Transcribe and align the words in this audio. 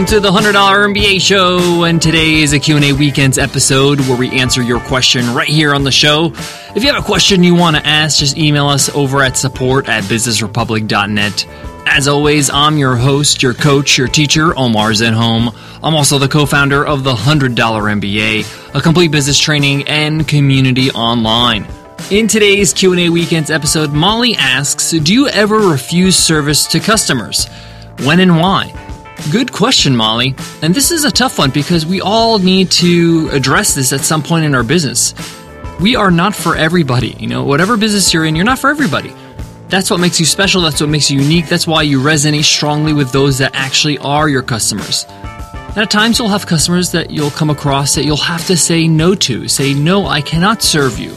Welcome 0.00 0.14
to 0.14 0.20
the 0.20 0.30
$100 0.30 0.94
MBA 0.94 1.20
show, 1.20 1.84
and 1.84 2.00
today 2.00 2.36
is 2.36 2.54
a 2.54 2.58
Q&A 2.58 2.94
weekends 2.94 3.36
episode 3.36 4.00
where 4.00 4.16
we 4.16 4.30
answer 4.30 4.62
your 4.62 4.80
question 4.80 5.34
right 5.34 5.46
here 5.46 5.74
on 5.74 5.84
the 5.84 5.92
show. 5.92 6.32
If 6.74 6.76
you 6.76 6.90
have 6.90 7.04
a 7.04 7.06
question 7.06 7.42
you 7.42 7.54
want 7.54 7.76
to 7.76 7.86
ask, 7.86 8.18
just 8.18 8.38
email 8.38 8.66
us 8.66 8.88
over 8.94 9.22
at 9.22 9.36
support 9.36 9.90
at 9.90 10.04
businessrepublic.net. 10.04 11.46
As 11.86 12.08
always, 12.08 12.48
I'm 12.48 12.78
your 12.78 12.96
host, 12.96 13.42
your 13.42 13.52
coach, 13.52 13.98
your 13.98 14.08
teacher, 14.08 14.58
Omar 14.58 14.92
Zenhom. 14.92 15.54
I'm 15.82 15.94
also 15.94 16.16
the 16.16 16.28
co-founder 16.28 16.82
of 16.86 17.04
the 17.04 17.12
$100 17.12 17.54
MBA, 17.54 18.74
a 18.74 18.80
complete 18.80 19.10
business 19.10 19.38
training 19.38 19.86
and 19.86 20.26
community 20.26 20.90
online. 20.92 21.66
In 22.10 22.26
today's 22.26 22.72
Q&A 22.72 23.10
weekends 23.10 23.50
episode, 23.50 23.92
Molly 23.92 24.34
asks, 24.36 24.92
"Do 24.92 25.12
you 25.12 25.28
ever 25.28 25.58
refuse 25.58 26.16
service 26.16 26.64
to 26.68 26.80
customers? 26.80 27.48
When 27.98 28.20
and 28.20 28.38
why?" 28.38 28.72
Good 29.28 29.52
question, 29.52 29.94
Molly. 29.94 30.34
And 30.62 30.74
this 30.74 30.90
is 30.90 31.04
a 31.04 31.10
tough 31.10 31.38
one 31.38 31.50
because 31.50 31.86
we 31.86 32.00
all 32.00 32.38
need 32.38 32.70
to 32.72 33.28
address 33.32 33.74
this 33.74 33.92
at 33.92 34.00
some 34.00 34.22
point 34.22 34.44
in 34.44 34.54
our 34.54 34.64
business. 34.64 35.14
We 35.78 35.94
are 35.94 36.10
not 36.10 36.34
for 36.34 36.56
everybody. 36.56 37.16
You 37.18 37.28
know, 37.28 37.44
whatever 37.44 37.76
business 37.76 38.12
you're 38.12 38.24
in, 38.24 38.34
you're 38.34 38.44
not 38.44 38.58
for 38.58 38.70
everybody. 38.70 39.14
That's 39.68 39.88
what 39.88 40.00
makes 40.00 40.18
you 40.18 40.26
special. 40.26 40.62
That's 40.62 40.80
what 40.80 40.90
makes 40.90 41.10
you 41.10 41.20
unique. 41.20 41.46
That's 41.46 41.66
why 41.66 41.82
you 41.82 42.00
resonate 42.00 42.44
strongly 42.44 42.92
with 42.92 43.12
those 43.12 43.38
that 43.38 43.54
actually 43.54 43.98
are 43.98 44.28
your 44.28 44.42
customers. 44.42 45.06
And 45.08 45.78
at 45.78 45.90
times, 45.90 46.18
you'll 46.18 46.28
have 46.28 46.46
customers 46.46 46.90
that 46.92 47.10
you'll 47.10 47.30
come 47.30 47.50
across 47.50 47.94
that 47.94 48.04
you'll 48.04 48.16
have 48.16 48.44
to 48.46 48.56
say 48.56 48.88
no 48.88 49.14
to. 49.14 49.46
Say, 49.46 49.74
no, 49.74 50.06
I 50.06 50.22
cannot 50.22 50.62
serve 50.62 50.98
you. 50.98 51.14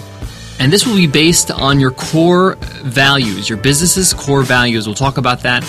And 0.59 0.71
this 0.71 0.85
will 0.85 0.95
be 0.95 1.07
based 1.07 1.49
on 1.49 1.79
your 1.79 1.91
core 1.91 2.55
values, 2.83 3.49
your 3.49 3.57
business's 3.57 4.13
core 4.13 4.43
values. 4.43 4.85
We'll 4.85 4.95
talk 4.95 5.17
about 5.17 5.41
that 5.41 5.63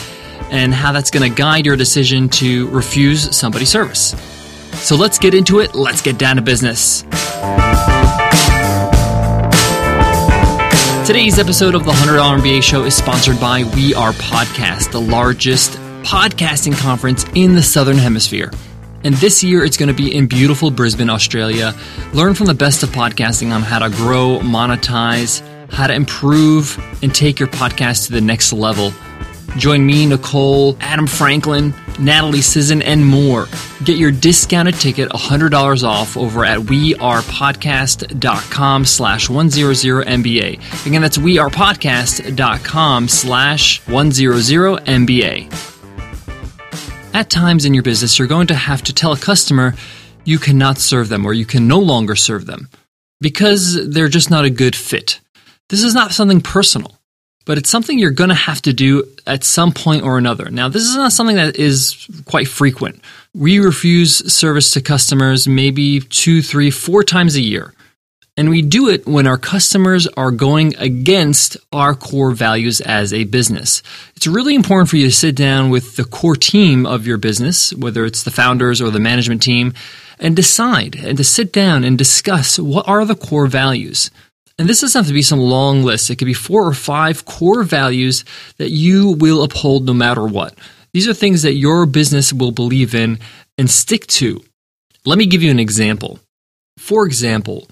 and 0.54 0.72
how 0.72 0.92
that's 0.92 1.10
going 1.10 1.28
to 1.28 1.36
guide 1.36 1.66
your 1.66 1.74
decision 1.74 2.28
to 2.28 2.68
refuse 2.68 3.36
somebody's 3.36 3.68
service. 3.68 4.14
So 4.74 4.94
let's 4.94 5.18
get 5.18 5.34
into 5.34 5.58
it. 5.58 5.74
Let's 5.74 6.00
get 6.00 6.16
down 6.16 6.36
to 6.36 6.42
business. 6.42 7.02
Today's 11.04 11.40
episode 11.40 11.74
of 11.74 11.84
the 11.84 11.90
$100 11.90 12.40
MBA 12.40 12.62
show 12.62 12.84
is 12.84 12.94
sponsored 12.94 13.40
by 13.40 13.64
We 13.74 13.94
Are 13.94 14.12
Podcast, 14.12 14.92
the 14.92 15.00
largest 15.00 15.72
podcasting 16.04 16.78
conference 16.78 17.26
in 17.34 17.56
the 17.56 17.62
Southern 17.62 17.98
Hemisphere. 17.98 18.52
And 19.02 19.14
this 19.16 19.42
year 19.42 19.64
it's 19.64 19.76
going 19.76 19.88
to 19.88 19.94
be 19.94 20.14
in 20.14 20.28
beautiful 20.28 20.70
Brisbane, 20.70 21.10
Australia. 21.10 21.74
Learn 22.12 22.34
from 22.34 22.46
the 22.46 22.54
best 22.54 22.84
of 22.84 22.90
podcasting 22.90 23.52
on 23.52 23.62
how 23.62 23.80
to 23.80 23.90
grow, 23.90 24.38
monetize, 24.38 25.42
how 25.70 25.88
to 25.88 25.94
improve, 25.94 26.78
and 27.02 27.12
take 27.12 27.40
your 27.40 27.48
podcast 27.48 28.06
to 28.06 28.12
the 28.12 28.20
next 28.20 28.52
level. 28.52 28.92
Join 29.56 29.86
me, 29.86 30.06
Nicole, 30.06 30.76
Adam 30.80 31.06
Franklin, 31.06 31.72
Natalie 32.00 32.40
Sisson, 32.40 32.82
and 32.82 33.06
more. 33.06 33.46
Get 33.84 33.98
your 33.98 34.10
discounted 34.10 34.74
ticket 34.74 35.10
$100 35.10 35.84
off 35.84 36.16
over 36.16 36.44
at 36.44 36.58
wearepodcast.com 36.58 38.84
slash 38.84 39.28
100MBA. 39.28 40.86
Again, 40.86 41.02
that's 41.02 41.18
wearepodcast.com 41.18 43.08
slash 43.08 43.80
100MBA. 43.82 45.70
At 47.14 47.30
times 47.30 47.64
in 47.64 47.74
your 47.74 47.84
business, 47.84 48.18
you're 48.18 48.26
going 48.26 48.48
to 48.48 48.56
have 48.56 48.82
to 48.82 48.92
tell 48.92 49.12
a 49.12 49.18
customer 49.18 49.74
you 50.24 50.40
cannot 50.40 50.78
serve 50.78 51.08
them 51.08 51.24
or 51.24 51.32
you 51.32 51.46
can 51.46 51.68
no 51.68 51.78
longer 51.78 52.16
serve 52.16 52.46
them 52.46 52.68
because 53.20 53.88
they're 53.88 54.08
just 54.08 54.30
not 54.30 54.44
a 54.44 54.50
good 54.50 54.74
fit. 54.74 55.20
This 55.68 55.84
is 55.84 55.94
not 55.94 56.10
something 56.10 56.40
personal 56.40 56.98
but 57.44 57.58
it's 57.58 57.70
something 57.70 57.98
you're 57.98 58.10
going 58.10 58.30
to 58.30 58.34
have 58.34 58.62
to 58.62 58.72
do 58.72 59.04
at 59.26 59.44
some 59.44 59.72
point 59.72 60.02
or 60.02 60.18
another. 60.18 60.50
Now, 60.50 60.68
this 60.68 60.82
is 60.82 60.96
not 60.96 61.12
something 61.12 61.36
that 61.36 61.56
is 61.56 62.08
quite 62.24 62.48
frequent. 62.48 63.00
We 63.34 63.58
refuse 63.58 64.32
service 64.32 64.70
to 64.72 64.80
customers 64.80 65.46
maybe 65.46 66.00
two, 66.00 66.42
three, 66.42 66.70
four 66.70 67.04
times 67.04 67.36
a 67.36 67.40
year. 67.40 67.74
And 68.36 68.50
we 68.50 68.62
do 68.62 68.88
it 68.88 69.06
when 69.06 69.28
our 69.28 69.38
customers 69.38 70.08
are 70.08 70.32
going 70.32 70.74
against 70.76 71.56
our 71.72 71.94
core 71.94 72.32
values 72.32 72.80
as 72.80 73.12
a 73.12 73.24
business. 73.24 73.80
It's 74.16 74.26
really 74.26 74.56
important 74.56 74.90
for 74.90 74.96
you 74.96 75.06
to 75.06 75.14
sit 75.14 75.36
down 75.36 75.70
with 75.70 75.94
the 75.94 76.04
core 76.04 76.34
team 76.34 76.84
of 76.84 77.06
your 77.06 77.16
business, 77.16 77.72
whether 77.74 78.04
it's 78.04 78.24
the 78.24 78.32
founders 78.32 78.80
or 78.80 78.90
the 78.90 78.98
management 78.98 79.40
team, 79.40 79.72
and 80.18 80.34
decide 80.34 80.96
and 80.96 81.16
to 81.16 81.22
sit 81.22 81.52
down 81.52 81.84
and 81.84 81.96
discuss 81.96 82.58
what 82.58 82.88
are 82.88 83.04
the 83.04 83.14
core 83.14 83.46
values. 83.46 84.10
And 84.58 84.68
this 84.68 84.80
doesn't 84.80 84.98
have 84.98 85.08
to 85.08 85.14
be 85.14 85.22
some 85.22 85.40
long 85.40 85.82
list. 85.82 86.10
It 86.10 86.16
could 86.16 86.26
be 86.26 86.34
four 86.34 86.66
or 86.66 86.74
five 86.74 87.24
core 87.24 87.64
values 87.64 88.24
that 88.58 88.70
you 88.70 89.12
will 89.12 89.42
uphold 89.42 89.84
no 89.84 89.94
matter 89.94 90.24
what. 90.24 90.54
These 90.92 91.08
are 91.08 91.14
things 91.14 91.42
that 91.42 91.54
your 91.54 91.86
business 91.86 92.32
will 92.32 92.52
believe 92.52 92.94
in 92.94 93.18
and 93.58 93.68
stick 93.68 94.06
to. 94.06 94.42
Let 95.04 95.18
me 95.18 95.26
give 95.26 95.42
you 95.42 95.50
an 95.50 95.58
example. 95.58 96.20
For 96.78 97.04
example, 97.04 97.68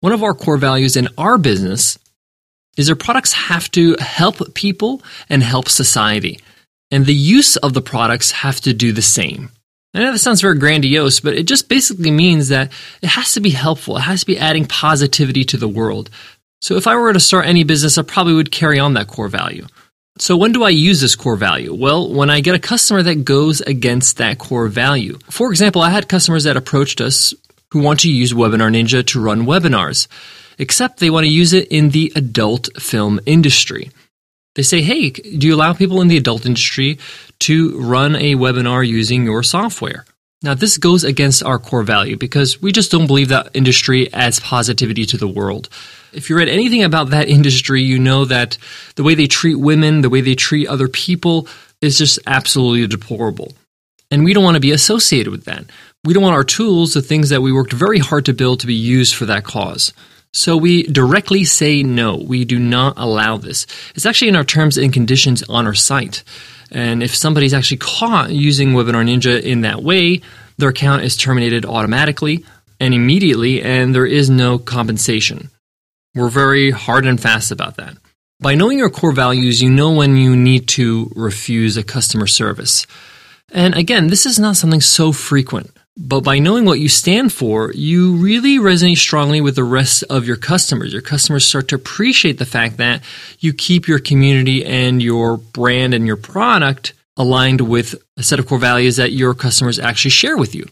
one 0.00 0.12
of 0.12 0.22
our 0.22 0.34
core 0.34 0.58
values 0.58 0.96
in 0.96 1.08
our 1.16 1.38
business 1.38 1.98
is 2.76 2.88
our 2.88 2.96
products 2.96 3.32
have 3.32 3.70
to 3.72 3.96
help 3.98 4.54
people 4.54 5.02
and 5.28 5.42
help 5.42 5.68
society. 5.68 6.38
And 6.90 7.06
the 7.06 7.14
use 7.14 7.56
of 7.56 7.72
the 7.72 7.82
products 7.82 8.30
have 8.30 8.60
to 8.62 8.74
do 8.74 8.92
the 8.92 9.02
same. 9.02 9.50
I 9.92 10.00
know 10.00 10.12
that 10.12 10.18
sounds 10.18 10.40
very 10.40 10.58
grandiose, 10.58 11.20
but 11.20 11.34
it 11.34 11.44
just 11.44 11.68
basically 11.68 12.10
means 12.10 12.48
that 12.48 12.70
it 13.02 13.08
has 13.08 13.32
to 13.34 13.40
be 13.40 13.50
helpful. 13.50 13.96
It 13.96 14.02
has 14.02 14.20
to 14.20 14.26
be 14.26 14.38
adding 14.38 14.66
positivity 14.66 15.44
to 15.44 15.56
the 15.56 15.68
world. 15.68 16.10
So 16.60 16.76
if 16.76 16.86
I 16.86 16.94
were 16.96 17.12
to 17.12 17.20
start 17.20 17.46
any 17.46 17.64
business, 17.64 17.98
I 17.98 18.02
probably 18.02 18.34
would 18.34 18.52
carry 18.52 18.78
on 18.78 18.94
that 18.94 19.08
core 19.08 19.28
value. 19.28 19.66
So 20.18 20.36
when 20.36 20.52
do 20.52 20.62
I 20.62 20.68
use 20.68 21.00
this 21.00 21.16
core 21.16 21.36
value? 21.36 21.74
Well, 21.74 22.12
when 22.12 22.30
I 22.30 22.40
get 22.40 22.54
a 22.54 22.60
customer 22.60 23.02
that 23.02 23.24
goes 23.24 23.62
against 23.62 24.18
that 24.18 24.38
core 24.38 24.68
value. 24.68 25.18
For 25.30 25.50
example, 25.50 25.82
I 25.82 25.90
had 25.90 26.08
customers 26.08 26.44
that 26.44 26.56
approached 26.56 27.00
us 27.00 27.34
who 27.72 27.80
want 27.80 28.00
to 28.00 28.12
use 28.12 28.32
Webinar 28.32 28.70
Ninja 28.70 29.06
to 29.06 29.20
run 29.20 29.46
webinars, 29.46 30.08
except 30.58 30.98
they 30.98 31.10
want 31.10 31.24
to 31.24 31.32
use 31.32 31.52
it 31.52 31.68
in 31.68 31.90
the 31.90 32.12
adult 32.14 32.68
film 32.78 33.18
industry. 33.26 33.90
They 34.56 34.62
say, 34.62 34.82
hey, 34.82 35.10
do 35.10 35.46
you 35.46 35.54
allow 35.54 35.72
people 35.72 36.00
in 36.00 36.08
the 36.08 36.16
adult 36.16 36.44
industry 36.44 36.98
to 37.40 37.80
run 37.80 38.16
a 38.16 38.34
webinar 38.34 38.86
using 38.86 39.24
your 39.24 39.42
software? 39.42 40.04
Now, 40.42 40.54
this 40.54 40.78
goes 40.78 41.04
against 41.04 41.42
our 41.42 41.58
core 41.58 41.82
value 41.82 42.16
because 42.16 42.62
we 42.62 42.72
just 42.72 42.90
don't 42.90 43.06
believe 43.06 43.28
that 43.28 43.50
industry 43.52 44.12
adds 44.12 44.40
positivity 44.40 45.04
to 45.06 45.18
the 45.18 45.28
world. 45.28 45.68
If 46.12 46.30
you 46.30 46.36
read 46.36 46.48
anything 46.48 46.82
about 46.82 47.10
that 47.10 47.28
industry, 47.28 47.82
you 47.82 47.98
know 47.98 48.24
that 48.24 48.56
the 48.96 49.02
way 49.02 49.14
they 49.14 49.26
treat 49.26 49.56
women, 49.56 50.00
the 50.00 50.08
way 50.08 50.22
they 50.22 50.34
treat 50.34 50.66
other 50.66 50.88
people 50.88 51.46
is 51.82 51.98
just 51.98 52.18
absolutely 52.26 52.86
deplorable. 52.86 53.52
And 54.10 54.24
we 54.24 54.32
don't 54.32 54.42
want 54.42 54.56
to 54.56 54.60
be 54.60 54.72
associated 54.72 55.30
with 55.30 55.44
that. 55.44 55.64
We 56.04 56.14
don't 56.14 56.22
want 56.22 56.34
our 56.34 56.44
tools, 56.44 56.94
the 56.94 57.02
things 57.02 57.28
that 57.28 57.42
we 57.42 57.52
worked 57.52 57.74
very 57.74 57.98
hard 57.98 58.24
to 58.24 58.32
build, 58.32 58.60
to 58.60 58.66
be 58.66 58.74
used 58.74 59.14
for 59.14 59.26
that 59.26 59.44
cause. 59.44 59.92
So 60.32 60.56
we 60.56 60.84
directly 60.84 61.44
say 61.44 61.82
no. 61.82 62.16
We 62.16 62.44
do 62.44 62.58
not 62.58 62.94
allow 62.96 63.36
this. 63.36 63.66
It's 63.94 64.06
actually 64.06 64.28
in 64.28 64.36
our 64.36 64.44
terms 64.44 64.78
and 64.78 64.92
conditions 64.92 65.42
on 65.48 65.66
our 65.66 65.74
site. 65.74 66.22
And 66.70 67.02
if 67.02 67.14
somebody's 67.16 67.54
actually 67.54 67.78
caught 67.78 68.30
using 68.30 68.70
Webinar 68.70 69.04
Ninja 69.04 69.42
in 69.42 69.62
that 69.62 69.82
way, 69.82 70.20
their 70.56 70.68
account 70.68 71.02
is 71.02 71.16
terminated 71.16 71.64
automatically 71.64 72.44
and 72.78 72.94
immediately, 72.94 73.62
and 73.62 73.94
there 73.94 74.06
is 74.06 74.30
no 74.30 74.58
compensation. 74.58 75.50
We're 76.14 76.28
very 76.28 76.70
hard 76.70 77.06
and 77.06 77.20
fast 77.20 77.50
about 77.50 77.76
that. 77.76 77.96
By 78.40 78.54
knowing 78.54 78.78
your 78.78 78.88
core 78.88 79.12
values, 79.12 79.60
you 79.60 79.68
know 79.68 79.92
when 79.92 80.16
you 80.16 80.34
need 80.34 80.68
to 80.68 81.12
refuse 81.14 81.76
a 81.76 81.82
customer 81.82 82.26
service. 82.26 82.86
And 83.52 83.74
again, 83.74 84.06
this 84.06 84.24
is 84.24 84.38
not 84.38 84.56
something 84.56 84.80
so 84.80 85.12
frequent. 85.12 85.70
But 86.02 86.22
by 86.22 86.38
knowing 86.38 86.64
what 86.64 86.80
you 86.80 86.88
stand 86.88 87.30
for, 87.30 87.72
you 87.72 88.16
really 88.16 88.56
resonate 88.56 88.96
strongly 88.96 89.42
with 89.42 89.54
the 89.54 89.64
rest 89.64 90.02
of 90.08 90.26
your 90.26 90.38
customers. 90.38 90.94
Your 90.94 91.02
customers 91.02 91.44
start 91.44 91.68
to 91.68 91.74
appreciate 91.74 92.38
the 92.38 92.46
fact 92.46 92.78
that 92.78 93.02
you 93.38 93.52
keep 93.52 93.86
your 93.86 93.98
community 93.98 94.64
and 94.64 95.02
your 95.02 95.36
brand 95.36 95.92
and 95.92 96.06
your 96.06 96.16
product 96.16 96.94
aligned 97.18 97.60
with 97.60 97.94
a 98.16 98.22
set 98.22 98.38
of 98.38 98.46
core 98.46 98.58
values 98.58 98.96
that 98.96 99.12
your 99.12 99.34
customers 99.34 99.78
actually 99.78 100.12
share 100.12 100.38
with 100.38 100.54
you. 100.54 100.64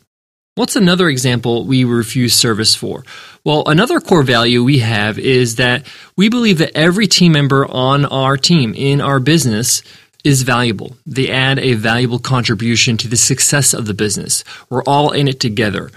What's 0.55 0.77
another 0.77 1.11
example 1.11 1.67
we 1.67 1.85
refuse 1.85 2.35
service 2.35 2.75
for? 2.75 3.05
Well, 3.45 3.65
another 3.67 4.01
core 4.01 4.23
value 4.23 4.65
we 4.65 4.79
have 4.79 5.19
is 5.19 5.57
that 5.57 5.87
we 6.17 6.31
believe 6.31 6.59
that 6.59 6.75
every 6.75 7.07
team 7.07 7.33
member 7.33 7.67
on 7.71 8.07
our 8.07 8.39
team 8.39 8.73
in 8.75 9.03
our 9.03 9.21
business 9.21 9.83
is 10.29 10.43
valuable. 10.43 10.95
They 11.07 11.31
add 11.31 11.59
a 11.59 11.73
valuable 11.73 12.19
contribution 12.19 12.99
to 12.99 13.09
the 13.09 13.17
success 13.17 13.73
of 13.73 13.87
the 13.87 13.95
business. 13.95 14.45
We're 14.69 14.83
all 14.85 15.11
in 15.13 15.27
it 15.27 15.41
together. 15.41 15.91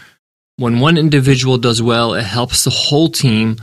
When 0.55 0.79
one 0.79 0.97
individual 0.97 1.57
does 1.57 1.81
well, 1.81 2.13
it 2.13 2.23
helps 2.23 2.63
the 2.63 2.69
whole 2.69 3.09
team. 3.09 3.57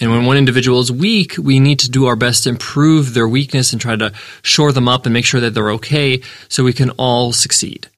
And 0.00 0.10
when 0.10 0.24
one 0.24 0.38
individual 0.38 0.80
is 0.80 0.90
weak, 0.90 1.34
we 1.36 1.60
need 1.60 1.80
to 1.80 1.90
do 1.90 2.06
our 2.06 2.16
best 2.16 2.44
to 2.44 2.48
improve 2.48 3.12
their 3.12 3.28
weakness 3.28 3.72
and 3.72 3.80
try 3.80 3.94
to 3.94 4.12
shore 4.40 4.72
them 4.72 4.88
up 4.88 5.04
and 5.04 5.12
make 5.12 5.26
sure 5.26 5.40
that 5.40 5.52
they're 5.52 5.72
okay 5.72 6.22
so 6.48 6.64
we 6.64 6.72
can 6.72 6.90
all 6.92 7.34
succeed. 7.34 7.88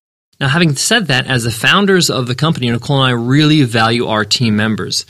Now, 0.40 0.48
having 0.48 0.75
said 0.75 1.06
that, 1.06 1.28
as 1.28 1.44
the 1.44 1.52
founders 1.52 2.10
of 2.10 2.26
the 2.26 2.34
company, 2.34 2.69
Nicole 2.69 3.05
and 3.05 3.10
I 3.10 3.12
really 3.12 3.62
value 3.62 4.08
our 4.08 4.25
team 4.25 4.56
members. 4.56 5.06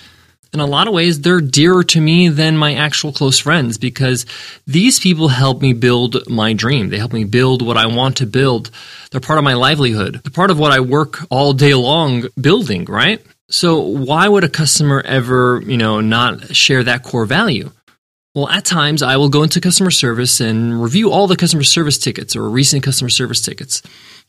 In 0.52 0.60
a 0.60 0.66
lot 0.66 0.86
of 0.86 0.92
ways, 0.92 1.20
they're 1.20 1.40
dearer 1.40 1.82
to 1.84 2.00
me 2.00 2.28
than 2.28 2.58
my 2.58 2.74
actual 2.74 3.12
close 3.12 3.38
friends 3.38 3.78
because 3.78 4.26
these 4.66 5.00
people 5.00 5.28
help 5.28 5.62
me 5.62 5.72
build 5.72 6.28
my 6.28 6.52
dream. 6.52 6.90
They 6.90 6.98
help 6.98 7.12
me 7.12 7.24
build 7.24 7.62
what 7.62 7.78
I 7.78 7.86
want 7.86 8.18
to 8.18 8.26
build. 8.26 8.70
They're 9.10 9.20
part 9.20 9.38
of 9.38 9.44
my 9.44 9.54
livelihood. 9.54 10.20
They're 10.22 10.32
part 10.32 10.50
of 10.50 10.58
what 10.58 10.72
I 10.72 10.80
work 10.80 11.20
all 11.30 11.54
day 11.54 11.74
long 11.74 12.24
building, 12.38 12.84
right? 12.84 13.24
So 13.48 13.80
why 13.80 14.28
would 14.28 14.44
a 14.44 14.48
customer 14.48 15.02
ever, 15.04 15.62
you 15.64 15.78
know, 15.78 16.00
not 16.00 16.54
share 16.54 16.84
that 16.84 17.02
core 17.02 17.26
value? 17.26 17.70
Well, 18.34 18.48
at 18.48 18.64
times 18.64 19.02
I 19.02 19.16
will 19.16 19.28
go 19.28 19.42
into 19.42 19.60
customer 19.60 19.90
service 19.90 20.40
and 20.40 20.82
review 20.82 21.10
all 21.10 21.26
the 21.26 21.36
customer 21.36 21.64
service 21.64 21.98
tickets 21.98 22.34
or 22.34 22.48
recent 22.48 22.82
customer 22.82 23.10
service 23.10 23.42
tickets 23.42 23.82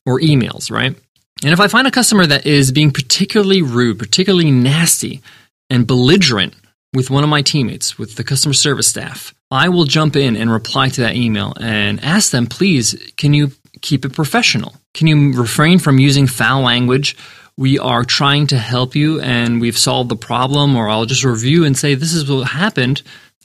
or 0.05 0.19
emails, 0.19 0.71
right? 0.71 0.95
And 1.43 1.51
if 1.51 1.59
I 1.59 1.67
find 1.67 1.87
a 1.87 1.91
customer 1.91 2.25
that 2.25 2.45
is 2.45 2.71
being 2.71 2.91
particularly 2.91 3.61
rude, 3.61 3.99
particularly 3.99 4.51
nasty, 4.51 5.21
and 5.69 5.87
belligerent 5.87 6.53
with 6.93 7.09
one 7.09 7.23
of 7.23 7.29
my 7.29 7.41
teammates, 7.41 7.97
with 7.97 8.15
the 8.15 8.23
customer 8.23 8.53
service 8.53 8.87
staff, 8.87 9.33
I 9.49 9.69
will 9.69 9.85
jump 9.85 10.15
in 10.15 10.35
and 10.35 10.51
reply 10.51 10.89
to 10.89 11.01
that 11.01 11.15
email 11.15 11.53
and 11.59 12.03
ask 12.03 12.31
them, 12.31 12.47
please, 12.47 12.95
can 13.17 13.33
you 13.33 13.51
keep 13.81 14.05
it 14.05 14.13
professional? 14.13 14.75
Can 14.93 15.07
you 15.07 15.33
refrain 15.33 15.79
from 15.79 15.99
using 15.99 16.27
foul 16.27 16.61
language? 16.61 17.17
We 17.57 17.77
are 17.77 18.03
trying 18.03 18.47
to 18.47 18.57
help 18.57 18.95
you 18.95 19.21
and 19.21 19.61
we've 19.61 19.77
solved 19.77 20.09
the 20.09 20.15
problem, 20.15 20.75
or 20.75 20.89
I'll 20.89 21.05
just 21.05 21.23
review 21.23 21.65
and 21.65 21.77
say, 21.77 21.95
this 21.95 22.13
is 22.13 22.29
what 22.29 22.47
happened. 22.47 23.01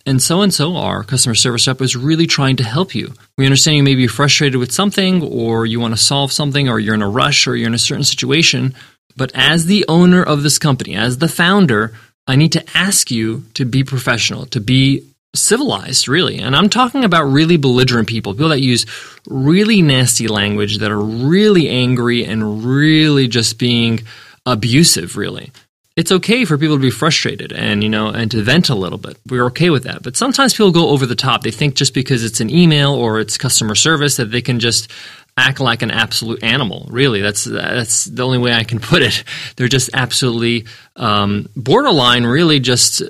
And 0.06 0.22
so 0.22 0.40
and 0.40 0.54
so, 0.54 0.76
our 0.76 1.04
customer 1.04 1.34
service 1.34 1.66
rep 1.66 1.82
is 1.82 1.94
really 1.94 2.26
trying 2.26 2.56
to 2.56 2.64
help 2.64 2.94
you. 2.94 3.12
We 3.36 3.44
understand 3.44 3.76
you 3.76 3.82
may 3.82 3.94
be 3.94 4.06
frustrated 4.06 4.58
with 4.58 4.72
something, 4.72 5.22
or 5.22 5.66
you 5.66 5.80
want 5.80 5.92
to 5.92 6.00
solve 6.00 6.32
something, 6.32 6.66
or 6.66 6.80
you're 6.80 6.94
in 6.94 7.02
a 7.02 7.08
rush, 7.08 7.46
or 7.46 7.54
you're 7.54 7.68
in 7.68 7.74
a 7.74 7.78
certain 7.78 8.04
situation. 8.04 8.74
But 9.16 9.32
as 9.34 9.66
the 9.66 9.84
owner 9.86 10.22
of 10.22 10.42
this 10.42 10.58
company, 10.58 10.94
as 10.94 11.18
the 11.18 11.28
founder, 11.28 11.92
I 12.28 12.36
need 12.36 12.52
to 12.52 12.64
ask 12.76 13.10
you 13.10 13.44
to 13.54 13.64
be 13.64 13.82
professional, 13.82 14.46
to 14.46 14.60
be 14.60 15.02
civilized, 15.34 16.08
really. 16.08 16.38
And 16.38 16.54
I'm 16.54 16.68
talking 16.68 17.02
about 17.02 17.24
really 17.24 17.56
belligerent 17.56 18.06
people, 18.06 18.34
people 18.34 18.50
that 18.50 18.60
use 18.60 18.86
really 19.26 19.82
nasty 19.82 20.28
language, 20.28 20.78
that 20.78 20.90
are 20.90 21.00
really 21.00 21.68
angry 21.68 22.24
and 22.24 22.64
really 22.64 23.28
just 23.28 23.58
being 23.58 24.00
abusive, 24.44 25.16
really. 25.16 25.50
It's 25.96 26.12
okay 26.12 26.44
for 26.44 26.56
people 26.56 26.76
to 26.76 26.82
be 26.82 26.90
frustrated 26.90 27.52
and, 27.52 27.82
you 27.82 27.88
know, 27.88 28.08
and 28.08 28.30
to 28.30 28.42
vent 28.42 28.68
a 28.68 28.74
little 28.74 28.98
bit. 28.98 29.18
We're 29.26 29.46
okay 29.46 29.68
with 29.68 29.82
that. 29.84 30.02
But 30.02 30.16
sometimes 30.16 30.52
people 30.52 30.70
go 30.70 30.90
over 30.90 31.06
the 31.06 31.16
top. 31.16 31.42
They 31.42 31.50
think 31.50 31.74
just 31.74 31.92
because 31.92 32.22
it's 32.22 32.40
an 32.40 32.50
email 32.50 32.94
or 32.94 33.18
it's 33.18 33.36
customer 33.36 33.74
service 33.74 34.16
that 34.16 34.30
they 34.30 34.42
can 34.42 34.60
just 34.60 34.92
act 35.38 35.60
like 35.60 35.82
an 35.82 35.90
absolute 35.90 36.42
animal. 36.42 36.86
Really, 36.90 37.20
that's 37.20 37.44
that's 37.44 38.04
the 38.04 38.24
only 38.24 38.38
way 38.38 38.52
I 38.52 38.64
can 38.64 38.80
put 38.92 39.02
it. 39.02 39.24
They're 39.56 39.68
just 39.68 39.90
absolutely 39.94 40.66
um, 40.96 41.48
borderline, 41.56 42.24
really 42.24 42.60
just 42.60 43.02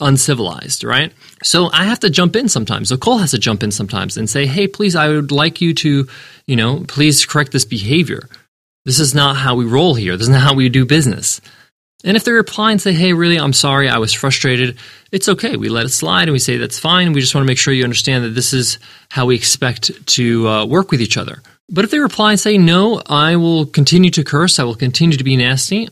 uncivilized, 0.00 0.84
right? 0.84 1.12
So 1.42 1.70
I 1.72 1.84
have 1.84 2.00
to 2.00 2.10
jump 2.10 2.36
in 2.36 2.48
sometimes. 2.48 2.88
So 2.88 2.96
Cole 2.96 3.18
has 3.18 3.32
to 3.32 3.38
jump 3.38 3.62
in 3.62 3.70
sometimes 3.70 4.16
and 4.16 4.28
say, 4.28 4.46
"Hey, 4.46 4.66
please, 4.66 4.96
I 4.96 5.08
would 5.08 5.32
like 5.32 5.60
you 5.60 5.74
to, 5.74 6.08
you 6.46 6.56
know, 6.56 6.84
please 6.86 7.26
correct 7.26 7.52
this 7.52 7.64
behavior. 7.64 8.28
This 8.84 8.98
is 8.98 9.14
not 9.14 9.36
how 9.36 9.54
we 9.56 9.64
roll 9.64 9.94
here. 9.94 10.16
This 10.16 10.28
is 10.28 10.32
not 10.32 10.42
how 10.42 10.54
we 10.54 10.68
do 10.68 10.84
business." 10.84 11.40
And 12.04 12.16
if 12.16 12.24
they 12.24 12.32
reply 12.32 12.72
and 12.72 12.80
say, 12.80 12.92
hey, 12.92 13.12
really, 13.12 13.38
I'm 13.38 13.52
sorry, 13.52 13.88
I 13.88 13.98
was 13.98 14.12
frustrated, 14.12 14.78
it's 15.12 15.28
okay. 15.28 15.56
We 15.56 15.68
let 15.68 15.84
it 15.84 15.90
slide 15.90 16.24
and 16.24 16.32
we 16.32 16.38
say, 16.38 16.56
that's 16.56 16.78
fine. 16.78 17.12
We 17.12 17.20
just 17.20 17.34
want 17.34 17.44
to 17.44 17.50
make 17.50 17.58
sure 17.58 17.74
you 17.74 17.84
understand 17.84 18.24
that 18.24 18.30
this 18.30 18.52
is 18.52 18.78
how 19.10 19.26
we 19.26 19.34
expect 19.34 20.06
to 20.06 20.48
uh, 20.48 20.64
work 20.64 20.90
with 20.90 21.02
each 21.02 21.16
other. 21.16 21.42
But 21.68 21.84
if 21.84 21.90
they 21.90 21.98
reply 21.98 22.32
and 22.32 22.40
say, 22.40 22.58
no, 22.58 23.02
I 23.06 23.36
will 23.36 23.66
continue 23.66 24.10
to 24.12 24.24
curse, 24.24 24.58
I 24.58 24.64
will 24.64 24.74
continue 24.74 25.16
to 25.16 25.24
be 25.24 25.36
nasty, 25.36 25.88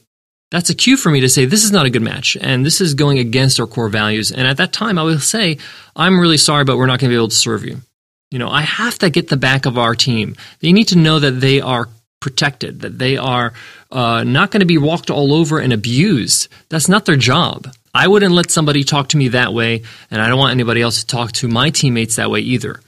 that's 0.51 0.71
a 0.71 0.75
cue 0.75 0.97
for 0.97 1.11
me 1.11 1.21
to 1.21 1.29
say, 1.29 1.45
this 1.45 1.63
is 1.63 1.73
not 1.73 1.85
a 1.85 1.91
good 1.91 2.03
match, 2.03 2.37
and 2.41 2.65
this 2.65 2.81
is 2.81 2.95
going 2.95 3.19
against 3.19 3.61
our 3.61 3.67
core 3.67 3.91
values. 3.91 4.33
And 4.33 4.47
at 4.47 4.57
that 4.57 4.73
time, 4.73 4.99
I 4.99 5.03
will 5.03 5.19
say, 5.19 5.59
I'm 5.95 6.19
really 6.19 6.39
sorry, 6.39 6.65
but 6.65 6.79
we're 6.79 6.87
not 6.87 7.01
going 7.01 7.11
to 7.11 7.15
be 7.15 7.19
able 7.19 7.29
to 7.29 7.35
serve 7.35 7.65
you. 7.65 7.83
You 8.31 8.39
know, 8.39 8.49
I 8.49 8.63
have 8.63 8.99
to 9.01 9.11
get 9.11 9.29
the 9.29 9.37
back 9.37 9.67
of 9.67 9.77
our 9.77 9.95
team. 9.95 10.37
They 10.61 10.73
need 10.73 10.89
to 10.89 10.99
know 10.99 11.19
that 11.19 11.33
they 11.33 11.61
are 11.61 11.89
protected, 12.21 12.81
that 12.81 12.99
they 12.99 13.17
are 13.17 13.53
uh, 13.90 14.25
not 14.25 14.50
going 14.50 14.61
to 14.61 14.67
be 14.67 14.79
walked 14.79 15.11
all 15.11 15.32
over 15.32 15.58
and 15.58 15.73
abused. 15.73 16.49
That's 16.69 16.88
not 16.88 17.05
their 17.05 17.17
job. 17.17 17.69
I 17.94 18.06
wouldn't 18.08 18.35
let 18.35 18.50
somebody 18.50 18.85
talk 18.85 19.08
to 19.08 19.17
me 19.17 19.29
that 19.29 19.55
way, 19.55 19.82
and 20.11 20.20
I 20.20 20.29
don't 20.29 20.38
want 20.38 20.52
anybody 20.52 20.82
else 20.82 21.00
to 21.00 21.06
talk 21.06 21.32
to 21.32 21.49
my 21.49 21.70
teammates 21.70 22.17
that 22.17 22.31
way 22.31 22.40
either. 22.40 22.81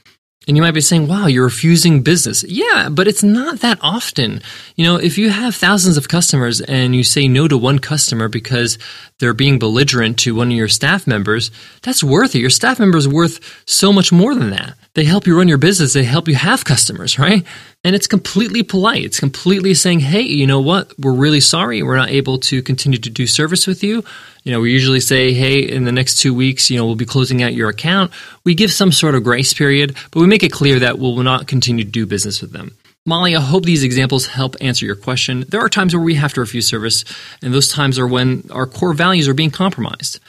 And 0.48 0.56
you 0.56 0.62
might 0.62 0.72
be 0.72 0.80
saying, 0.80 1.06
wow, 1.06 1.26
you're 1.26 1.44
refusing 1.44 2.02
business. 2.02 2.42
Yeah, 2.42 2.88
but 2.90 3.06
it's 3.06 3.22
not 3.22 3.60
that 3.60 3.78
often. 3.82 4.40
You 4.74 4.84
know, 4.84 4.96
if 4.96 5.18
you 5.18 5.28
have 5.30 5.54
thousands 5.54 5.96
of 5.98 6.08
customers 6.08 6.60
and 6.62 6.94
you 6.94 7.04
say 7.04 7.28
no 7.28 7.46
to 7.46 7.58
one 7.58 7.78
customer 7.78 8.26
because 8.28 8.78
they're 9.18 9.34
being 9.34 9.58
belligerent 9.58 10.18
to 10.20 10.34
one 10.34 10.50
of 10.50 10.56
your 10.56 10.68
staff 10.68 11.06
members, 11.06 11.50
that's 11.82 12.02
worth 12.02 12.34
it. 12.34 12.40
Your 12.40 12.50
staff 12.50 12.78
member 12.78 12.96
is 12.96 13.06
worth 13.06 13.62
so 13.66 13.92
much 13.92 14.12
more 14.12 14.34
than 14.34 14.50
that. 14.50 14.74
They 14.94 15.04
help 15.04 15.26
you 15.26 15.36
run 15.36 15.46
your 15.46 15.58
business, 15.58 15.92
they 15.92 16.02
help 16.02 16.26
you 16.26 16.34
have 16.34 16.64
customers, 16.64 17.18
right? 17.18 17.44
And 17.84 17.94
it's 17.94 18.06
completely 18.06 18.62
polite. 18.62 19.04
It's 19.04 19.20
completely 19.20 19.72
saying, 19.74 20.00
hey, 20.00 20.22
you 20.22 20.46
know 20.46 20.60
what? 20.60 20.98
We're 20.98 21.14
really 21.14 21.40
sorry. 21.40 21.82
We're 21.82 21.96
not 21.96 22.10
able 22.10 22.38
to 22.38 22.60
continue 22.62 22.98
to 22.98 23.10
do 23.10 23.26
service 23.26 23.66
with 23.66 23.84
you. 23.84 24.04
You 24.42 24.52
know, 24.52 24.60
we 24.60 24.72
usually 24.72 25.00
say, 25.00 25.32
hey, 25.32 25.60
in 25.60 25.84
the 25.84 25.92
next 25.92 26.16
two 26.16 26.34
weeks, 26.34 26.70
you 26.70 26.78
know, 26.78 26.86
we'll 26.86 26.96
be 26.96 27.06
closing 27.06 27.42
out 27.42 27.54
your 27.54 27.68
account. 27.68 28.10
We 28.44 28.54
give 28.54 28.72
some 28.72 28.90
sort 28.90 29.14
of 29.14 29.22
grace 29.22 29.54
period, 29.54 29.96
but 30.10 30.20
we 30.20 30.26
make 30.26 30.42
it 30.42 30.52
clear 30.52 30.80
that 30.80 30.98
we'll 30.98 31.16
not 31.22 31.46
continue 31.46 31.84
to 31.84 31.90
do 31.90 32.04
business 32.04 32.40
with 32.40 32.52
them. 32.52 32.76
Molly, 33.06 33.34
I 33.34 33.40
hope 33.40 33.64
these 33.64 33.82
examples 33.82 34.26
help 34.26 34.56
answer 34.60 34.84
your 34.84 34.96
question. 34.96 35.44
There 35.48 35.60
are 35.60 35.70
times 35.70 35.94
where 35.94 36.04
we 36.04 36.16
have 36.16 36.34
to 36.34 36.40
refuse 36.40 36.66
service, 36.66 37.04
and 37.40 37.54
those 37.54 37.68
times 37.68 37.98
are 37.98 38.06
when 38.06 38.44
our 38.50 38.66
core 38.66 38.92
values 38.92 39.26
are 39.26 39.34
being 39.34 39.50
compromised. 39.50 40.20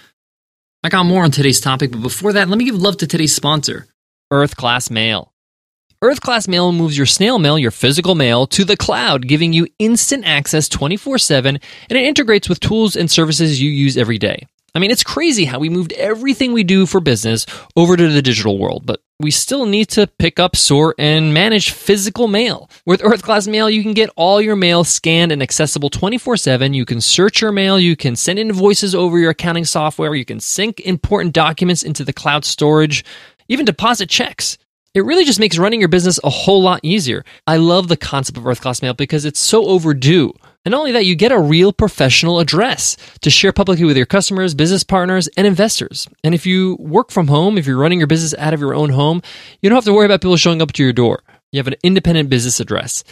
I 0.83 0.89
got 0.89 1.05
more 1.05 1.23
on 1.23 1.31
today's 1.31 1.59
topic, 1.59 1.91
but 1.91 2.01
before 2.01 2.33
that, 2.33 2.47
let 2.47 2.57
me 2.57 2.65
give 2.65 2.75
love 2.75 2.97
to 2.97 3.07
today's 3.07 3.35
sponsor, 3.35 3.87
Earth 4.31 4.55
Class 4.55 4.89
Mail. 4.89 5.33
Earth 6.01 6.21
Class 6.21 6.47
Mail 6.47 6.71
moves 6.71 6.97
your 6.97 7.05
snail 7.05 7.37
mail, 7.37 7.59
your 7.59 7.69
physical 7.69 8.15
mail, 8.15 8.47
to 8.47 8.63
the 8.63 8.77
cloud, 8.77 9.27
giving 9.27 9.51
you 9.51 9.67
instant 9.77 10.23
access 10.25 10.69
24 10.69 11.17
7, 11.17 11.59
and 11.89 11.99
it 11.99 12.05
integrates 12.05 12.47
with 12.47 12.61
tools 12.61 12.95
and 12.95 13.11
services 13.11 13.61
you 13.61 13.69
use 13.69 13.97
every 13.97 14.17
day. 14.17 14.47
I 14.73 14.79
mean, 14.79 14.89
it's 14.89 15.03
crazy 15.03 15.43
how 15.43 15.59
we 15.59 15.67
moved 15.67 15.91
everything 15.93 16.53
we 16.53 16.63
do 16.63 16.85
for 16.85 17.01
business 17.01 17.45
over 17.75 17.97
to 17.97 18.07
the 18.07 18.21
digital 18.21 18.57
world, 18.57 18.85
but 18.85 19.01
we 19.19 19.29
still 19.29 19.65
need 19.65 19.89
to 19.89 20.07
pick 20.07 20.39
up, 20.39 20.55
sort, 20.55 20.95
and 20.97 21.33
manage 21.33 21.71
physical 21.71 22.29
mail. 22.29 22.69
With 22.85 23.03
Earth 23.03 23.21
Class 23.21 23.47
Mail, 23.47 23.69
you 23.69 23.83
can 23.83 23.93
get 23.93 24.09
all 24.15 24.41
your 24.41 24.55
mail 24.55 24.85
scanned 24.85 25.33
and 25.33 25.43
accessible 25.43 25.89
24 25.89 26.37
7. 26.37 26.73
You 26.73 26.85
can 26.85 27.01
search 27.01 27.41
your 27.41 27.51
mail, 27.51 27.77
you 27.77 27.97
can 27.97 28.15
send 28.15 28.39
invoices 28.39 28.95
over 28.95 29.19
your 29.19 29.31
accounting 29.31 29.65
software, 29.65 30.15
you 30.15 30.25
can 30.25 30.39
sync 30.39 30.79
important 30.79 31.33
documents 31.33 31.83
into 31.83 32.05
the 32.05 32.13
cloud 32.13 32.45
storage, 32.45 33.03
even 33.51 33.65
deposit 33.65 34.09
checks. 34.09 34.57
It 34.93 35.03
really 35.03 35.25
just 35.25 35.39
makes 35.39 35.57
running 35.57 35.81
your 35.81 35.89
business 35.89 36.19
a 36.23 36.29
whole 36.29 36.61
lot 36.61 36.79
easier. 36.83 37.25
I 37.45 37.57
love 37.57 37.89
the 37.89 37.97
concept 37.97 38.37
of 38.37 38.47
Earth 38.47 38.61
Class 38.61 38.81
Mail 38.81 38.93
because 38.93 39.25
it's 39.25 39.41
so 39.41 39.65
overdue. 39.65 40.33
And 40.63 40.71
not 40.71 40.79
only 40.79 40.93
that, 40.93 41.05
you 41.05 41.15
get 41.15 41.33
a 41.33 41.39
real 41.39 41.73
professional 41.73 42.39
address 42.39 42.95
to 43.21 43.29
share 43.29 43.51
publicly 43.51 43.83
with 43.83 43.97
your 43.97 44.05
customers, 44.05 44.53
business 44.53 44.85
partners, 44.85 45.27
and 45.35 45.45
investors. 45.45 46.07
And 46.23 46.33
if 46.33 46.45
you 46.45 46.77
work 46.79 47.11
from 47.11 47.27
home, 47.27 47.57
if 47.57 47.65
you're 47.65 47.77
running 47.77 47.99
your 47.99 48.07
business 48.07 48.33
out 48.37 48.53
of 48.53 48.61
your 48.61 48.73
own 48.73 48.89
home, 48.89 49.21
you 49.61 49.69
don't 49.69 49.75
have 49.77 49.85
to 49.85 49.93
worry 49.93 50.05
about 50.05 50.21
people 50.21 50.37
showing 50.37 50.61
up 50.61 50.71
to 50.73 50.83
your 50.83 50.93
door. 50.93 51.21
You 51.51 51.59
have 51.59 51.67
an 51.67 51.75
independent 51.83 52.29
business 52.29 52.61
address. 52.61 53.03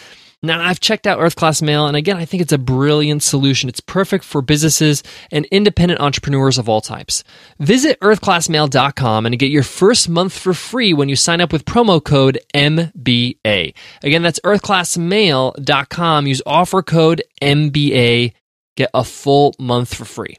Now, 0.42 0.62
I've 0.62 0.80
checked 0.80 1.06
out 1.06 1.20
Earth 1.20 1.36
Class 1.36 1.62
Mail, 1.62 1.86
and 1.86 1.98
again, 1.98 2.16
I 2.16 2.24
think 2.24 2.42
it's 2.42 2.54
a 2.54 2.58
brilliant 2.58 3.24
solution. 3.24 3.68
It's 3.68 3.82
perfect 3.82 4.24
for 4.24 4.42
businesses 4.42 5.04
and 5.32 5.46
independent 5.48 6.00
entrepreneurs 6.00 6.58
of 6.58 6.70
all 6.70 6.80
types. 6.80 7.26
Visit 7.60 8.00
earthclassmail.com 8.00 9.26
and 9.26 9.38
get 9.38 9.52
your 9.52 9.64
first 9.64 10.08
month 10.08 10.32
for 10.32 10.54
free 10.54 10.94
when 10.94 11.10
you 11.10 11.18
sign 11.18 11.42
up 11.42 11.52
with 11.52 11.66
promo 11.66 12.02
code 12.02 12.40
MBA. 12.56 13.74
Again, 14.02 14.22
that's 14.22 14.40
earthclassmail.com. 14.40 16.28
Use 16.28 16.42
offer 16.46 16.84
code 16.84 17.22
MBA. 17.42 18.32
Get 18.78 18.90
a 18.94 19.04
full 19.04 19.54
month 19.60 19.94
for 19.94 20.06
free. 20.06 20.38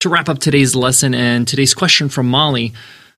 To 0.00 0.08
wrap 0.08 0.28
up 0.28 0.38
today's 0.38 0.76
lesson 0.76 1.12
and 1.12 1.48
today's 1.48 1.74
question 1.74 2.08
from 2.08 2.28
Molly, 2.28 2.72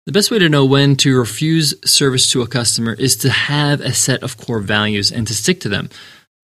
the 0.06 0.12
best 0.12 0.30
way 0.30 0.38
to 0.38 0.48
know 0.48 0.64
when 0.64 0.96
to 0.96 1.18
refuse 1.18 1.74
service 1.84 2.30
to 2.30 2.42
a 2.42 2.46
customer 2.46 2.94
is 2.94 3.16
to 3.16 3.30
have 3.30 3.80
a 3.80 3.92
set 3.92 4.22
of 4.22 4.36
core 4.36 4.60
values 4.60 5.10
and 5.10 5.26
to 5.26 5.34
stick 5.34 5.60
to 5.60 5.68
them. 5.68 5.90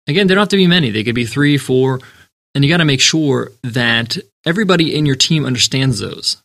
Again, 0.08 0.28
they 0.28 0.34
don't 0.34 0.42
have 0.42 0.50
to 0.50 0.58
be 0.58 0.68
many, 0.68 0.90
they 0.90 1.04
could 1.04 1.16
be 1.16 1.26
three, 1.26 1.58
four, 1.58 2.00
and 2.56 2.66
you 2.66 2.70
got 2.70 2.78
to 2.78 2.86
make 2.86 3.02
sure 3.02 3.52
that 3.64 4.18
everybody 4.46 4.96
in 4.96 5.06
your 5.06 5.16
team 5.16 5.46
understands 5.46 6.00
those. 6.00 6.38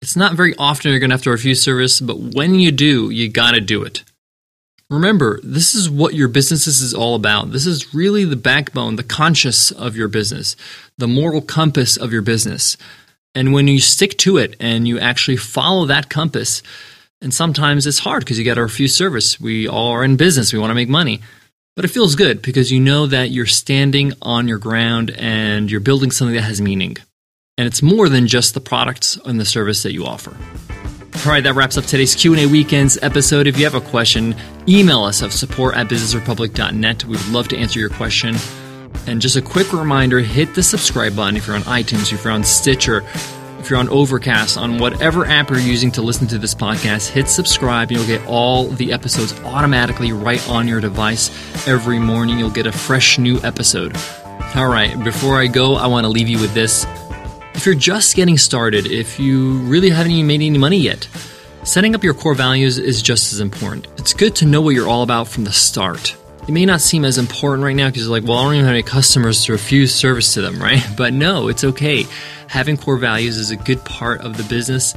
It's 0.00 0.16
not 0.16 0.36
very 0.36 0.54
often 0.56 0.90
you're 0.90 1.00
going 1.00 1.10
to 1.10 1.16
have 1.16 1.22
to 1.22 1.30
refuse 1.30 1.62
service, 1.62 2.00
but 2.00 2.18
when 2.18 2.54
you 2.54 2.70
do, 2.70 3.10
you 3.10 3.28
got 3.28 3.52
to 3.52 3.60
do 3.60 3.82
it. 3.82 4.04
Remember, 4.90 5.40
this 5.42 5.74
is 5.74 5.90
what 5.90 6.14
your 6.14 6.28
business 6.28 6.66
is 6.66 6.94
all 6.94 7.14
about. 7.14 7.50
This 7.50 7.66
is 7.66 7.94
really 7.94 8.24
the 8.24 8.36
backbone, 8.36 8.96
the 8.96 9.02
conscience 9.02 9.70
of 9.70 9.96
your 9.96 10.08
business, 10.08 10.56
the 10.98 11.08
moral 11.08 11.40
compass 11.40 11.96
of 11.96 12.12
your 12.12 12.22
business. 12.22 12.76
And 13.34 13.52
when 13.52 13.66
you 13.68 13.80
stick 13.80 14.16
to 14.18 14.36
it 14.36 14.56
and 14.60 14.86
you 14.86 14.98
actually 14.98 15.36
follow 15.38 15.86
that 15.86 16.08
compass, 16.08 16.62
and 17.20 17.32
sometimes 17.34 17.86
it's 17.86 17.98
hard 17.98 18.20
because 18.20 18.38
you 18.38 18.44
got 18.44 18.54
to 18.54 18.62
refuse 18.62 18.94
service. 18.94 19.40
We 19.40 19.66
are 19.68 20.04
in 20.04 20.16
business, 20.16 20.52
we 20.52 20.58
want 20.58 20.70
to 20.70 20.74
make 20.74 20.88
money. 20.88 21.20
But 21.76 21.84
it 21.84 21.88
feels 21.88 22.14
good 22.14 22.40
because 22.42 22.70
you 22.70 22.78
know 22.78 23.06
that 23.06 23.30
you're 23.30 23.46
standing 23.46 24.12
on 24.22 24.46
your 24.46 24.58
ground 24.58 25.10
and 25.18 25.68
you're 25.70 25.80
building 25.80 26.12
something 26.12 26.36
that 26.36 26.42
has 26.42 26.60
meaning. 26.60 26.96
and 27.56 27.66
it's 27.66 27.82
more 27.82 28.08
than 28.08 28.26
just 28.26 28.54
the 28.54 28.60
products 28.60 29.16
and 29.24 29.38
the 29.38 29.44
service 29.44 29.82
that 29.84 29.92
you 29.92 30.04
offer. 30.04 30.36
All 31.24 31.32
right, 31.32 31.42
that 31.44 31.54
wraps 31.54 31.78
up 31.78 31.84
today's 31.84 32.14
Q&A 32.14 32.46
Weekends 32.46 32.98
episode. 33.00 33.46
If 33.46 33.56
you 33.56 33.64
have 33.64 33.76
a 33.76 33.80
question, 33.80 34.34
email 34.68 35.04
us 35.04 35.22
at 35.22 35.32
support 35.32 35.76
at 35.76 35.86
businessrepublic.net. 35.88 37.04
We 37.04 37.16
would 37.16 37.28
love 37.28 37.48
to 37.48 37.56
answer 37.56 37.78
your 37.78 37.90
question. 37.90 38.34
And 39.06 39.20
just 39.20 39.36
a 39.36 39.42
quick 39.42 39.72
reminder, 39.72 40.20
hit 40.20 40.54
the 40.54 40.62
subscribe 40.62 41.14
button 41.14 41.36
if 41.36 41.46
you're 41.46 41.56
on 41.56 41.62
iTunes, 41.62 42.12
if 42.12 42.24
you're 42.24 42.32
on 42.32 42.44
Stitcher, 42.44 43.04
if 43.58 43.70
you're 43.70 43.78
on 43.78 43.88
Overcast, 43.88 44.58
on 44.58 44.78
whatever 44.78 45.24
app 45.24 45.48
you're 45.48 45.58
using 45.58 45.90
to 45.92 46.02
listen 46.02 46.26
to 46.26 46.38
this 46.38 46.54
podcast, 46.54 47.08
hit 47.08 47.28
subscribe 47.28 47.90
and 47.90 47.98
you'll 47.98 48.06
get 48.06 48.26
all 48.26 48.68
the 48.68 48.92
episodes 48.92 49.32
automatically 49.40 50.12
right 50.12 50.46
on 50.50 50.68
your 50.68 50.80
device 50.80 51.30
every 51.66 51.98
morning. 51.98 52.38
You'll 52.38 52.50
get 52.50 52.66
a 52.66 52.72
fresh 52.72 53.18
new 53.18 53.40
episode. 53.42 53.96
All 54.54 54.68
right, 54.68 55.02
before 55.02 55.38
I 55.38 55.46
go, 55.46 55.76
I 55.76 55.86
want 55.86 56.04
to 56.04 56.08
leave 56.08 56.28
you 56.28 56.38
with 56.38 56.52
this. 56.54 56.86
If 57.54 57.66
you're 57.66 57.74
just 57.74 58.16
getting 58.16 58.36
started, 58.36 58.86
if 58.86 59.18
you 59.18 59.58
really 59.60 59.90
haven't 59.90 60.12
even 60.12 60.26
made 60.26 60.42
any 60.42 60.58
money 60.58 60.78
yet, 60.78 61.08
setting 61.62 61.94
up 61.94 62.04
your 62.04 62.14
core 62.14 62.34
values 62.34 62.78
is 62.78 63.00
just 63.00 63.32
as 63.32 63.40
important. 63.40 63.86
It's 63.96 64.12
good 64.12 64.34
to 64.36 64.46
know 64.46 64.60
what 64.60 64.74
you're 64.74 64.88
all 64.88 65.02
about 65.02 65.28
from 65.28 65.44
the 65.44 65.52
start. 65.52 66.16
It 66.46 66.52
may 66.52 66.66
not 66.66 66.82
seem 66.82 67.06
as 67.06 67.16
important 67.16 67.64
right 67.64 67.74
now 67.74 67.88
because 67.88 68.02
you're 68.02 68.10
like, 68.10 68.24
well, 68.24 68.36
I 68.36 68.44
don't 68.44 68.54
even 68.54 68.66
have 68.66 68.74
any 68.74 68.82
customers 68.82 69.44
to 69.46 69.52
refuse 69.52 69.94
service 69.94 70.34
to 70.34 70.42
them, 70.42 70.58
right? 70.62 70.84
But 70.96 71.14
no, 71.14 71.48
it's 71.48 71.64
okay. 71.64 72.06
Having 72.48 72.76
core 72.76 72.98
values 72.98 73.38
is 73.38 73.50
a 73.50 73.56
good 73.56 73.82
part 73.84 74.20
of 74.20 74.36
the 74.36 74.42
business. 74.44 74.94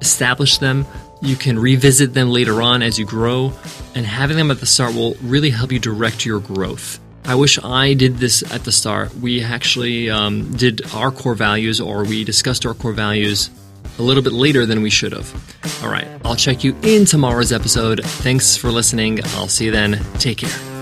Establish 0.00 0.58
them. 0.58 0.86
You 1.20 1.36
can 1.36 1.58
revisit 1.58 2.14
them 2.14 2.30
later 2.30 2.62
on 2.62 2.82
as 2.82 2.98
you 2.98 3.06
grow, 3.06 3.52
and 3.94 4.06
having 4.06 4.36
them 4.36 4.50
at 4.50 4.60
the 4.60 4.66
start 4.66 4.94
will 4.94 5.14
really 5.22 5.50
help 5.50 5.72
you 5.72 5.78
direct 5.78 6.24
your 6.24 6.38
growth. 6.38 7.00
I 7.24 7.34
wish 7.34 7.58
I 7.62 7.94
did 7.94 8.18
this 8.18 8.42
at 8.52 8.64
the 8.64 8.72
start. 8.72 9.14
We 9.16 9.42
actually 9.42 10.10
um, 10.10 10.54
did 10.56 10.82
our 10.94 11.10
core 11.10 11.34
values, 11.34 11.80
or 11.80 12.04
we 12.04 12.22
discussed 12.24 12.66
our 12.66 12.74
core 12.74 12.92
values 12.92 13.50
a 13.98 14.02
little 14.02 14.22
bit 14.22 14.32
later 14.32 14.66
than 14.66 14.82
we 14.82 14.90
should 14.90 15.12
have. 15.12 15.82
All 15.82 15.90
right, 15.90 16.06
I'll 16.24 16.36
check 16.36 16.62
you 16.62 16.76
in 16.82 17.04
tomorrow's 17.04 17.52
episode. 17.52 18.04
Thanks 18.04 18.56
for 18.56 18.70
listening. 18.70 19.20
I'll 19.36 19.48
see 19.48 19.64
you 19.66 19.70
then. 19.70 20.00
Take 20.18 20.38
care. 20.38 20.73